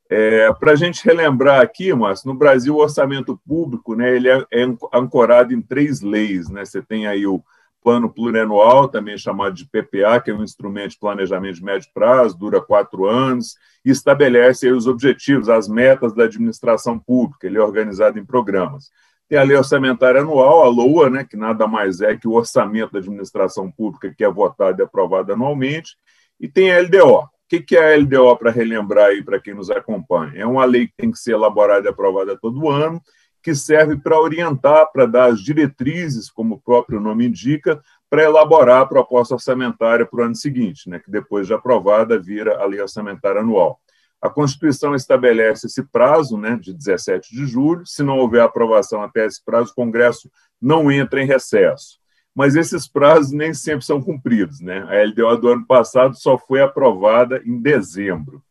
É, 0.09 0.53
para 0.53 0.73
a 0.73 0.75
gente 0.75 1.03
relembrar 1.03 1.59
aqui, 1.59 1.91
Márcio, 1.91 2.27
no 2.27 2.37
Brasil 2.37 2.75
o 2.75 2.81
orçamento 2.81 3.39
público, 3.47 3.95
né, 3.95 4.15
ele 4.15 4.29
é, 4.29 4.45
é 4.53 4.63
ancorado 4.93 5.53
em 5.53 5.61
três 5.61 6.01
leis, 6.01 6.47
né? 6.49 6.63
Você 6.63 6.81
tem 6.81 7.07
aí 7.07 7.25
o 7.25 7.43
plano 7.83 8.09
plurianual, 8.09 8.87
também 8.87 9.17
chamado 9.17 9.53
de 9.53 9.65
PPA, 9.65 10.19
que 10.19 10.31
é 10.31 10.33
um 10.33 10.43
instrumento 10.43 10.91
de 10.91 10.99
planejamento 10.99 11.55
de 11.55 11.63
médio 11.63 11.89
prazo, 11.93 12.37
dura 12.37 12.61
quatro 12.61 13.05
anos, 13.05 13.55
e 13.85 13.91
estabelece 13.91 14.71
os 14.71 14.87
objetivos, 14.87 15.49
as 15.49 15.67
metas 15.67 16.13
da 16.13 16.23
administração 16.23 16.97
pública, 16.97 17.45
ele 17.45 17.57
é 17.57 17.61
organizado 17.61 18.17
em 18.17 18.25
programas. 18.25 18.89
Tem 19.27 19.37
a 19.37 19.43
lei 19.43 19.57
orçamentária 19.57 20.21
anual, 20.21 20.63
a 20.63 20.69
LOA, 20.69 21.09
né, 21.09 21.23
que 21.23 21.35
nada 21.35 21.67
mais 21.67 22.01
é 22.01 22.15
que 22.15 22.27
o 22.27 22.33
orçamento 22.33 22.93
da 22.93 22.99
administração 22.99 23.69
pública, 23.71 24.13
que 24.15 24.23
é 24.23 24.29
votado 24.29 24.81
e 24.81 24.83
aprovado 24.83 25.33
anualmente, 25.33 25.97
e 26.39 26.47
tem 26.47 26.71
a 26.71 26.79
LDO. 26.79 27.19
O 27.19 27.29
que 27.65 27.75
é 27.75 27.93
a 27.93 27.97
LDO, 27.97 28.35
para 28.37 28.49
relembrar 28.49 29.07
aí 29.07 29.23
para 29.23 29.39
quem 29.39 29.53
nos 29.53 29.69
acompanha? 29.69 30.33
É 30.35 30.45
uma 30.45 30.65
lei 30.65 30.87
que 30.87 30.93
tem 30.97 31.11
que 31.11 31.19
ser 31.19 31.33
elaborada 31.33 31.87
e 31.87 31.89
aprovada 31.89 32.37
todo 32.39 32.69
ano, 32.69 32.99
que 33.43 33.53
serve 33.53 33.97
para 33.97 34.19
orientar, 34.19 34.89
para 34.91 35.05
dar 35.05 35.25
as 35.31 35.41
diretrizes, 35.41 36.29
como 36.29 36.55
o 36.55 36.59
próprio 36.59 37.01
nome 37.01 37.27
indica, 37.27 37.81
para 38.09 38.23
elaborar 38.23 38.81
a 38.81 38.85
proposta 38.85 39.33
orçamentária 39.33 40.05
para 40.05 40.21
o 40.21 40.23
ano 40.23 40.35
seguinte, 40.35 40.89
né, 40.89 40.99
que 40.99 41.11
depois 41.11 41.45
de 41.45 41.53
aprovada 41.53 42.17
vira 42.17 42.61
a 42.61 42.65
lei 42.65 42.79
orçamentária 42.79 43.41
anual. 43.41 43.79
A 44.21 44.29
Constituição 44.29 44.95
estabelece 44.95 45.67
esse 45.67 45.83
prazo, 45.83 46.37
né, 46.37 46.55
de 46.55 46.73
17 46.73 47.35
de 47.35 47.45
julho. 47.45 47.85
Se 47.85 48.01
não 48.01 48.17
houver 48.19 48.41
aprovação 48.41 49.03
até 49.03 49.25
esse 49.25 49.43
prazo, 49.43 49.71
o 49.71 49.75
Congresso 49.75 50.31
não 50.61 50.89
entra 50.89 51.21
em 51.21 51.25
recesso. 51.25 51.99
Mas 52.33 52.55
esses 52.55 52.87
prazos 52.87 53.33
nem 53.33 53.53
sempre 53.53 53.85
são 53.85 54.01
cumpridos. 54.01 54.61
Né? 54.61 54.79
A 54.83 55.03
LDO 55.03 55.41
do 55.41 55.49
ano 55.49 55.67
passado 55.67 56.15
só 56.15 56.37
foi 56.37 56.61
aprovada 56.61 57.41
em 57.45 57.59
dezembro. 57.59 58.41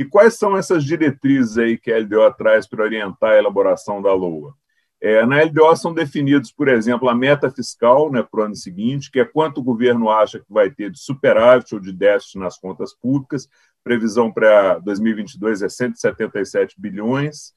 E 0.00 0.04
quais 0.06 0.38
são 0.38 0.56
essas 0.56 0.82
diretrizes 0.82 1.58
aí 1.58 1.76
que 1.76 1.92
a 1.92 1.98
LDO 1.98 2.32
traz 2.32 2.66
para 2.66 2.82
orientar 2.82 3.32
a 3.32 3.36
elaboração 3.36 4.00
da 4.00 4.10
LOA? 4.14 4.54
É, 4.98 5.26
na 5.26 5.42
LDO 5.42 5.76
são 5.76 5.92
definidos, 5.92 6.50
por 6.50 6.68
exemplo, 6.68 7.06
a 7.06 7.14
meta 7.14 7.50
fiscal 7.50 8.10
né, 8.10 8.22
para 8.22 8.40
o 8.40 8.44
ano 8.44 8.56
seguinte, 8.56 9.10
que 9.10 9.20
é 9.20 9.26
quanto 9.26 9.58
o 9.58 9.62
governo 9.62 10.08
acha 10.08 10.38
que 10.38 10.46
vai 10.48 10.70
ter 10.70 10.90
de 10.90 10.98
superávit 10.98 11.74
ou 11.74 11.80
de 11.82 11.92
déficit 11.92 12.38
nas 12.38 12.56
contas 12.56 12.94
públicas. 12.94 13.46
Previsão 13.84 14.32
para 14.32 14.78
2022 14.78 15.60
é 15.60 15.68
177 15.68 16.80
bilhões. 16.80 17.52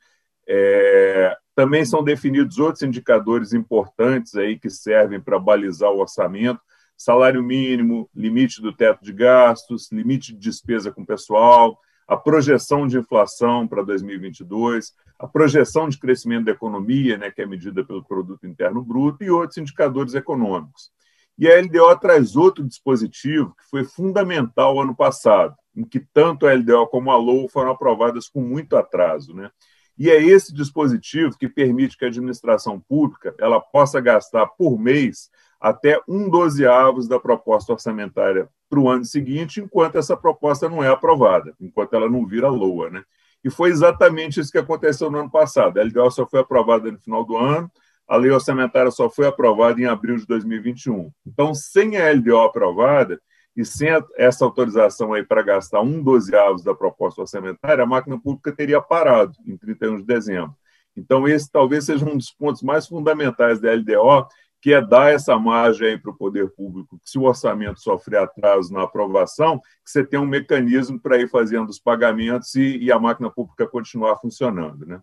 É, 0.45 1.37
também 1.55 1.85
são 1.85 2.03
definidos 2.03 2.59
outros 2.59 2.83
indicadores 2.83 3.53
importantes 3.53 4.35
aí 4.35 4.59
que 4.59 4.69
servem 4.69 5.21
para 5.21 5.39
balizar 5.39 5.91
o 5.91 5.99
orçamento, 6.01 6.59
salário 6.97 7.41
mínimo, 7.41 8.09
limite 8.13 8.61
do 8.61 8.75
teto 8.75 9.01
de 9.01 9.13
gastos, 9.13 9.89
limite 9.93 10.33
de 10.33 10.39
despesa 10.39 10.91
com 10.91 11.05
pessoal, 11.05 11.79
a 12.07 12.17
projeção 12.17 12.87
de 12.87 12.97
inflação 12.97 13.67
para 13.67 13.83
2022, 13.83 14.93
a 15.17 15.27
projeção 15.27 15.87
de 15.87 15.97
crescimento 15.97 16.45
da 16.45 16.51
economia, 16.51 17.17
né, 17.17 17.31
que 17.31 17.41
é 17.41 17.45
medida 17.45 17.83
pelo 17.83 18.03
produto 18.03 18.45
interno 18.45 18.83
bruto, 18.83 19.23
e 19.23 19.29
outros 19.29 19.57
indicadores 19.57 20.13
econômicos. 20.13 20.91
E 21.37 21.47
a 21.47 21.59
LDO 21.59 21.97
traz 21.99 22.35
outro 22.35 22.63
dispositivo 22.63 23.55
que 23.55 23.69
foi 23.69 23.83
fundamental 23.83 24.79
ano 24.79 24.95
passado, 24.95 25.55
em 25.75 25.83
que 25.83 25.99
tanto 25.99 26.45
a 26.45 26.53
LDO 26.53 26.87
como 26.87 27.09
a 27.09 27.15
LOU 27.15 27.49
foram 27.49 27.71
aprovadas 27.71 28.29
com 28.29 28.41
muito 28.41 28.75
atraso, 28.75 29.33
né? 29.33 29.49
E 29.97 30.09
é 30.09 30.21
esse 30.21 30.53
dispositivo 30.53 31.37
que 31.37 31.47
permite 31.47 31.97
que 31.97 32.05
a 32.05 32.07
administração 32.07 32.79
pública 32.79 33.35
ela 33.39 33.59
possa 33.59 34.01
gastar 34.01 34.47
por 34.47 34.77
mês 34.79 35.29
até 35.63 35.97
um 36.09 36.29
dozeavos 36.29 37.07
da 37.07 37.17
proposta 37.17 37.71
orçamentária 37.71 38.49
para 38.69 38.79
o 38.81 38.89
ano 38.89 39.05
seguinte, 39.05 39.61
enquanto 39.61 39.97
essa 39.97 40.17
proposta 40.17 40.67
não 40.67 40.83
é 40.83 40.89
aprovada, 40.89 41.55
enquanto 41.57 41.93
ela 41.93 42.09
não 42.09 42.25
vira 42.27 42.49
LOA. 42.49 42.89
Né? 42.89 43.03
E 43.41 43.49
foi 43.49 43.69
exatamente 43.69 44.41
isso 44.41 44.51
que 44.51 44.57
aconteceu 44.57 45.09
no 45.09 45.19
ano 45.19 45.31
passado. 45.31 45.79
A 45.79 45.83
LDO 45.83 46.11
só 46.11 46.27
foi 46.27 46.41
aprovada 46.41 46.91
no 46.91 46.99
final 46.99 47.23
do 47.23 47.37
ano, 47.37 47.71
a 48.05 48.17
lei 48.17 48.29
orçamentária 48.29 48.91
só 48.91 49.09
foi 49.09 49.25
aprovada 49.25 49.79
em 49.79 49.85
abril 49.85 50.17
de 50.17 50.27
2021. 50.27 51.09
Então, 51.25 51.53
sem 51.53 51.95
a 51.95 52.11
LDO 52.11 52.39
aprovada 52.39 53.21
e 53.55 53.63
sem 53.63 53.87
essa 54.17 54.43
autorização 54.43 55.13
aí 55.13 55.23
para 55.23 55.41
gastar 55.41 55.79
um 55.79 56.03
dozeavos 56.03 56.61
da 56.61 56.75
proposta 56.75 57.21
orçamentária, 57.21 57.85
a 57.85 57.87
máquina 57.87 58.19
pública 58.19 58.51
teria 58.51 58.81
parado 58.81 59.31
em 59.47 59.55
31 59.55 59.99
de 59.99 60.03
dezembro. 60.03 60.53
Então, 60.95 61.25
esse 61.25 61.49
talvez 61.49 61.85
seja 61.85 62.05
um 62.05 62.17
dos 62.17 62.31
pontos 62.31 62.61
mais 62.61 62.85
fundamentais 62.85 63.61
da 63.61 63.71
LDO, 63.71 64.27
que 64.63 64.73
é 64.73 64.79
dar 64.79 65.11
essa 65.11 65.37
margem 65.37 65.99
para 65.99 66.09
o 66.09 66.15
poder 66.15 66.49
público, 66.51 66.97
que 66.97 67.09
se 67.09 67.19
o 67.19 67.23
orçamento 67.23 67.81
sofrer 67.81 68.19
atraso 68.19 68.71
na 68.71 68.83
aprovação, 68.83 69.59
que 69.59 69.91
você 69.91 70.05
tem 70.05 70.17
um 70.17 70.25
mecanismo 70.25 70.97
para 70.97 71.17
ir 71.17 71.27
fazendo 71.27 71.67
os 71.67 71.79
pagamentos 71.79 72.55
e, 72.55 72.77
e, 72.77 72.89
a 72.89 72.97
máquina 72.97 73.29
pública 73.29 73.67
continuar 73.67 74.15
funcionando. 74.19 74.85
Né? 74.85 75.01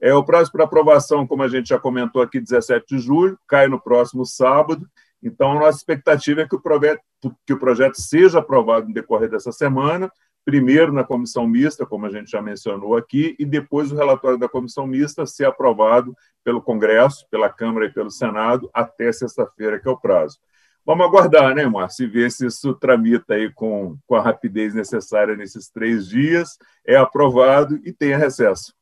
É, 0.00 0.14
o 0.14 0.24
prazo 0.24 0.50
para 0.50 0.64
aprovação, 0.64 1.26
como 1.26 1.42
a 1.42 1.48
gente 1.48 1.68
já 1.68 1.78
comentou 1.78 2.22
aqui, 2.22 2.40
17 2.40 2.86
de 2.88 2.98
julho, 3.02 3.38
cai 3.46 3.68
no 3.68 3.78
próximo 3.78 4.24
sábado, 4.24 4.88
então 5.22 5.52
a 5.52 5.60
nossa 5.60 5.76
expectativa 5.76 6.40
é 6.40 6.48
que 6.48 6.56
o 6.56 6.62
que 7.46 7.52
o 7.52 7.58
projeto 7.58 8.00
seja 8.00 8.38
aprovado 8.38 8.88
no 8.88 8.94
decorrer 8.94 9.28
dessa 9.28 9.52
semana, 9.52 10.10
primeiro 10.44 10.92
na 10.92 11.04
comissão 11.04 11.46
mista, 11.46 11.86
como 11.86 12.06
a 12.06 12.10
gente 12.10 12.30
já 12.30 12.42
mencionou 12.42 12.96
aqui, 12.96 13.36
e 13.38 13.44
depois 13.44 13.92
o 13.92 13.96
relatório 13.96 14.38
da 14.38 14.48
comissão 14.48 14.86
mista 14.86 15.24
ser 15.24 15.44
aprovado 15.44 16.16
pelo 16.44 16.60
Congresso, 16.60 17.26
pela 17.30 17.48
Câmara 17.48 17.86
e 17.86 17.92
pelo 17.92 18.10
Senado 18.10 18.68
até 18.72 19.12
sexta-feira, 19.12 19.78
que 19.78 19.88
é 19.88 19.90
o 19.90 19.96
prazo. 19.96 20.38
Vamos 20.84 21.06
aguardar, 21.06 21.54
né, 21.54 21.64
Márcio, 21.64 22.04
e 22.04 22.08
ver 22.08 22.30
se 22.30 22.44
isso 22.46 22.74
tramita 22.74 23.34
aí 23.34 23.52
com, 23.52 23.96
com 24.04 24.16
a 24.16 24.20
rapidez 24.20 24.74
necessária 24.74 25.36
nesses 25.36 25.68
três 25.68 26.08
dias, 26.08 26.58
é 26.84 26.96
aprovado 26.96 27.78
e 27.84 27.92
tenha 27.92 28.18
recesso. 28.18 28.74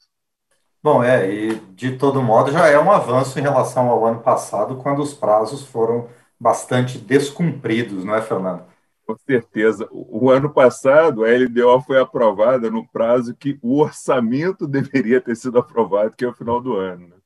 Bom, 0.83 1.05
é, 1.05 1.31
e 1.31 1.55
de 1.75 1.99
todo 1.99 2.23
modo 2.23 2.51
já 2.51 2.67
é 2.69 2.79
um 2.79 2.91
avanço 2.91 3.39
em 3.39 3.43
relação 3.43 3.91
ao 3.91 4.07
ano 4.07 4.21
passado, 4.21 4.77
quando 4.77 5.03
os 5.03 5.13
prazos 5.13 5.63
foram 5.63 6.09
bastante 6.41 6.97
descumpridos, 6.97 8.03
não 8.03 8.15
é, 8.15 8.23
Fernando? 8.23 8.65
Com 9.11 9.17
certeza. 9.27 9.89
O 9.91 10.31
ano 10.31 10.51
passado, 10.51 11.25
a 11.25 11.29
LDO 11.29 11.81
foi 11.81 11.99
aprovada 11.99 12.71
no 12.71 12.87
prazo 12.87 13.35
que 13.35 13.59
o 13.61 13.81
orçamento 13.81 14.69
deveria 14.69 15.21
ter 15.21 15.35
sido 15.35 15.59
aprovado, 15.59 16.15
que 16.17 16.25
é 16.25 16.29
o 16.29 16.33
final 16.33 16.61
do 16.61 16.77
ano. 16.77 17.09
Né? 17.09 17.17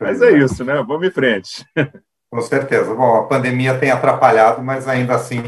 Mas 0.00 0.22
é 0.22 0.30
isso, 0.32 0.64
né? 0.64 0.82
Vamos 0.82 1.06
em 1.06 1.10
frente. 1.10 1.62
Com 2.30 2.40
certeza. 2.40 2.94
Bom, 2.94 3.16
a 3.16 3.24
pandemia 3.24 3.78
tem 3.78 3.90
atrapalhado, 3.90 4.62
mas 4.62 4.88
ainda 4.88 5.14
assim 5.14 5.42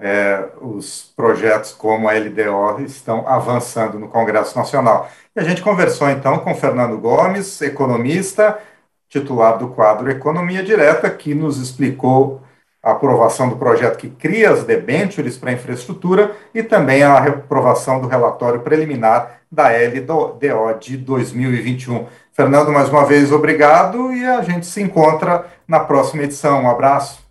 é, 0.00 0.48
os 0.62 1.12
projetos 1.14 1.72
como 1.72 2.08
a 2.08 2.14
LDO 2.14 2.82
estão 2.84 3.28
avançando 3.28 3.98
no 3.98 4.08
Congresso 4.08 4.56
Nacional. 4.56 5.10
E 5.36 5.40
a 5.40 5.44
gente 5.44 5.60
conversou 5.60 6.08
então 6.08 6.38
com 6.38 6.54
Fernando 6.54 6.98
Gomes, 6.98 7.60
economista, 7.60 8.58
titular 9.10 9.58
do 9.58 9.68
quadro 9.68 10.10
Economia 10.10 10.62
Direta, 10.62 11.10
que 11.10 11.34
nos 11.34 11.58
explicou 11.58 12.42
a 12.82 12.92
aprovação 12.92 13.48
do 13.48 13.56
projeto 13.56 13.98
que 13.98 14.08
cria 14.08 14.50
as 14.50 14.64
debêntures 14.64 15.36
para 15.36 15.52
infraestrutura 15.52 16.36
e 16.54 16.62
também 16.62 17.02
a 17.02 17.18
aprovação 17.18 18.00
do 18.00 18.08
relatório 18.08 18.60
preliminar 18.60 19.40
da 19.50 19.68
LDO 19.68 20.78
de 20.78 20.96
2021. 20.96 22.06
Fernando, 22.32 22.70
mais 22.70 22.88
uma 22.88 23.04
vez, 23.04 23.32
obrigado 23.32 24.12
e 24.12 24.24
a 24.24 24.42
gente 24.42 24.66
se 24.66 24.80
encontra 24.80 25.46
na 25.66 25.80
próxima 25.80 26.22
edição. 26.22 26.62
Um 26.62 26.70
abraço. 26.70 27.26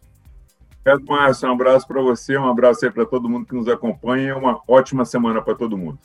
Obrigado, 0.82 1.06
Márcio. 1.10 1.50
Um 1.50 1.54
abraço 1.54 1.88
para 1.88 2.02
você, 2.02 2.38
um 2.38 2.50
abraço 2.50 2.86
aí 2.86 2.92
para 2.92 3.06
todo 3.06 3.30
mundo 3.30 3.46
que 3.46 3.56
nos 3.56 3.68
acompanha 3.68 4.30
e 4.30 4.34
uma 4.34 4.62
ótima 4.68 5.06
semana 5.06 5.42
para 5.42 5.56
todo 5.56 5.78
mundo. 5.78 5.98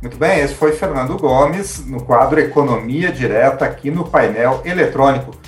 Muito 0.00 0.16
bem, 0.16 0.40
esse 0.40 0.54
foi 0.54 0.72
Fernando 0.72 1.14
Gomes 1.18 1.86
no 1.86 2.02
quadro 2.02 2.40
Economia 2.40 3.12
Direta 3.12 3.66
aqui 3.66 3.90
no 3.90 4.08
painel 4.08 4.62
eletrônico. 4.64 5.40